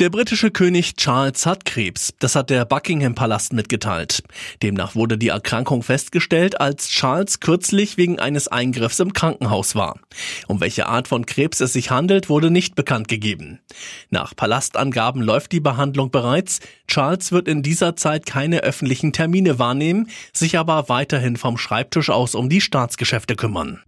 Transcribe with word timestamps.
Der 0.00 0.10
britische 0.10 0.50
König 0.50 0.96
Charles 0.96 1.46
hat 1.46 1.64
Krebs. 1.64 2.14
Das 2.18 2.34
hat 2.34 2.50
der 2.50 2.64
Buckingham 2.64 3.14
Palast 3.14 3.52
mitgeteilt. 3.52 4.24
Demnach 4.60 4.96
wurde 4.96 5.16
die 5.16 5.28
Erkrankung 5.28 5.84
festgestellt, 5.84 6.60
als 6.60 6.88
Charles 6.88 7.38
kürzlich 7.38 7.96
wegen 7.96 8.18
eines 8.18 8.48
Eingriffs 8.48 8.98
im 8.98 9.12
Krankenhaus 9.12 9.76
war. 9.76 10.00
Um 10.48 10.60
welche 10.60 10.88
Art 10.88 11.06
von 11.06 11.26
Krebs 11.26 11.60
es 11.60 11.74
sich 11.74 11.92
handelt, 11.92 12.28
wurde 12.28 12.50
nicht 12.50 12.74
bekannt 12.74 13.06
gegeben. 13.06 13.60
Nach 14.10 14.34
Palastangaben 14.34 15.22
läuft 15.22 15.52
die 15.52 15.60
Behandlung 15.60 16.10
bereits. 16.10 16.58
Charles 16.88 17.30
wird 17.30 17.46
in 17.46 17.62
dieser 17.62 17.94
Zeit 17.94 18.26
keine 18.26 18.64
öffentlichen 18.64 19.12
Termine 19.12 19.60
wahrnehmen, 19.60 20.10
sich 20.32 20.58
aber 20.58 20.88
weiterhin 20.88 21.36
vom 21.36 21.56
Schreibtisch 21.56 22.10
aus 22.10 22.34
um 22.34 22.48
die 22.48 22.60
Staatsgeschäfte 22.60 23.36
kümmern. 23.36 23.80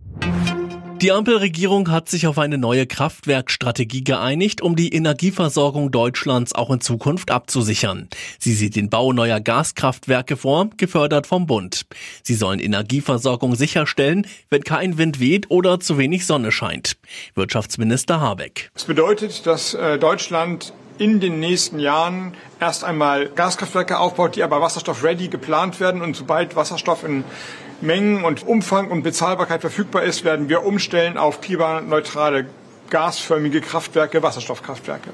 Die 1.02 1.12
Ampelregierung 1.12 1.90
hat 1.90 2.08
sich 2.08 2.26
auf 2.26 2.38
eine 2.38 2.56
neue 2.56 2.86
Kraftwerkstrategie 2.86 4.02
geeinigt, 4.02 4.62
um 4.62 4.76
die 4.76 4.94
Energieversorgung 4.94 5.90
Deutschlands 5.90 6.54
auch 6.54 6.70
in 6.70 6.80
Zukunft 6.80 7.30
abzusichern. 7.30 8.08
Sie 8.38 8.54
sieht 8.54 8.76
den 8.76 8.88
Bau 8.88 9.12
neuer 9.12 9.40
Gaskraftwerke 9.40 10.38
vor, 10.38 10.70
gefördert 10.78 11.26
vom 11.26 11.46
Bund. 11.46 11.84
Sie 12.22 12.34
sollen 12.34 12.60
Energieversorgung 12.60 13.56
sicherstellen, 13.56 14.26
wenn 14.48 14.64
kein 14.64 14.96
Wind 14.96 15.20
weht 15.20 15.50
oder 15.50 15.80
zu 15.80 15.98
wenig 15.98 16.24
Sonne 16.24 16.50
scheint. 16.50 16.96
Wirtschaftsminister 17.34 18.22
Habeck. 18.22 18.70
Das 18.72 18.84
bedeutet, 18.84 19.46
dass 19.46 19.74
äh, 19.74 19.98
Deutschland 19.98 20.72
in 20.98 21.20
den 21.20 21.40
nächsten 21.40 21.78
Jahren 21.78 22.34
erst 22.60 22.84
einmal 22.84 23.28
Gaskraftwerke 23.28 23.98
aufbaut, 23.98 24.36
die 24.36 24.42
aber 24.42 24.60
wasserstoff-ready 24.60 25.28
geplant 25.28 25.80
werden. 25.80 26.02
Und 26.02 26.16
sobald 26.16 26.56
Wasserstoff 26.56 27.04
in 27.04 27.24
Mengen 27.80 28.24
und 28.24 28.46
Umfang 28.46 28.90
und 28.90 29.02
Bezahlbarkeit 29.02 29.60
verfügbar 29.60 30.02
ist, 30.02 30.24
werden 30.24 30.48
wir 30.48 30.64
umstellen 30.64 31.18
auf 31.18 31.40
klimaneutrale 31.40 32.46
gasförmige 32.90 33.60
Kraftwerke, 33.60 34.22
Wasserstoffkraftwerke. 34.22 35.10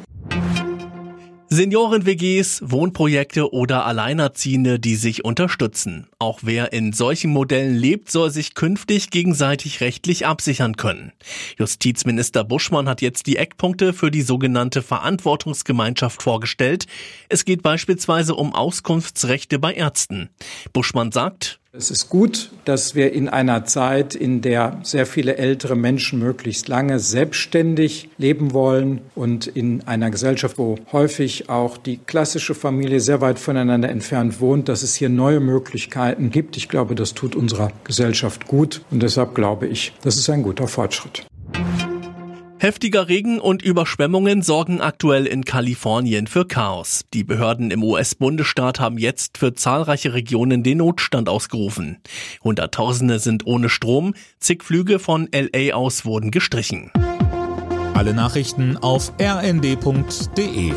Senioren-WGs, 1.53 2.63
Wohnprojekte 2.65 3.53
oder 3.53 3.85
Alleinerziehende, 3.85 4.81
die 4.81 4.97
sich 4.97 5.23
unterstützen. 5.23 6.07
Auch 6.19 6.39
wer 6.41 6.73
in 6.73 6.95
solchen 6.95 7.31
Modellen 7.31 7.77
lebt, 7.77 8.11
soll 8.11 8.31
sich 8.31 8.55
künftig 8.55 9.11
gegenseitig 9.11 9.83
rechtlich 9.83 10.25
absichern 10.25 10.77
können. 10.77 11.13
Justizminister 11.59 12.43
Buschmann 12.43 12.89
hat 12.89 13.03
jetzt 13.03 13.27
die 13.27 13.37
Eckpunkte 13.37 13.93
für 13.93 14.11
die 14.11 14.23
sogenannte 14.23 14.81
Verantwortungsgemeinschaft 14.81 16.23
vorgestellt. 16.23 16.87
Es 17.29 17.45
geht 17.45 17.63
beispielsweise 17.63 18.35
um 18.35 18.55
Auskunftsrechte 18.55 19.59
bei 19.59 19.75
Ärzten. 19.75 20.31
Buschmann 20.73 21.13
sagt, 21.13 21.61
es 21.75 21.91
ist 21.91 22.11
gut, 22.11 22.51
dass 22.67 22.95
wir 22.95 23.15
in 23.15 23.31
einer 23.31 23.65
Zeit, 23.65 24.15
in 24.15 24.43
der 24.43 24.79
sehr 24.83 25.07
viele 25.07 25.37
ältere 25.37 25.75
Menschen 25.75 26.19
möglichst 26.19 26.69
lange 26.69 26.99
selbstständig 26.99 28.11
leben 28.19 28.53
wollen 28.53 29.01
und 29.15 29.47
in 29.47 29.83
einer 29.87 30.11
Gesellschaft, 30.11 30.59
wo 30.59 30.77
häufig 30.93 31.49
auch 31.49 31.79
die 31.79 31.97
klassische 31.97 32.55
Familie 32.55 33.01
sehr 33.01 33.23
weit 33.23 33.39
voneinander 33.39 33.89
entfernt 33.89 34.39
wohnt, 34.39 34.69
dass 34.69 34.83
es 34.83 34.95
hier 34.95 35.09
neue 35.09 35.41
Möglichkeiten 35.41 36.29
gibt. 36.29 36.59
Ich 36.59 36.69
glaube, 36.69 36.95
das 36.95 37.15
tut 37.15 37.35
unserer 37.35 37.73
Gesellschaft 37.85 38.47
gut 38.47 38.83
und 38.91 39.03
deshalb 39.03 39.35
glaube 39.35 39.67
ich, 39.67 39.95
das 40.03 40.17
ist 40.17 40.29
ein 40.29 40.43
guter 40.43 40.69
Fortschritt. 40.69 41.25
Heftiger 42.63 43.09
Regen 43.09 43.41
und 43.41 43.61
Überschwemmungen 43.63 44.41
sorgen 44.43 44.81
aktuell 44.81 45.27
in 45.27 45.45
Kalifornien 45.45 46.29
für 46.29 46.47
Chaos. 46.47 47.05
Die 47.13 47.25
Behörden 47.25 47.73
im 47.73 47.83
US-Bundesstaat 47.83 48.79
haben 48.79 48.99
jetzt 48.99 49.37
für 49.37 49.53
zahlreiche 49.53 50.15
Regionen 50.15 50.63
den 50.63 50.79
Notstand 50.79 51.29
ausgerufen. 51.29 51.97
Hunderttausende 52.45 53.19
sind 53.19 53.47
ohne 53.47 53.69
Strom, 53.69 54.15
zig 54.39 54.63
Flüge 54.63 55.01
von 55.01 55.29
LA 55.35 55.75
aus 55.75 56.05
wurden 56.05 56.31
gestrichen. 56.31 56.93
Alle 57.95 58.15
Nachrichten 58.15 58.77
auf 58.77 59.13
rnd.de 59.21 60.73